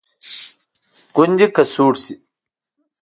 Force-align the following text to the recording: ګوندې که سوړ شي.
ګوندې 1.15 1.47
که 1.55 1.63
سوړ 1.73 1.93
شي. 2.03 2.15